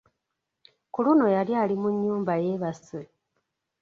[0.93, 2.99] Ku luno yali ali mu nnyumba yeebase.